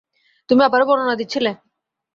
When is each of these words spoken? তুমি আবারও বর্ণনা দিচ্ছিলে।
তুমি 0.49 0.61
আবারও 0.63 0.85
বর্ণনা 0.89 1.15
দিচ্ছিলে। 1.21 1.51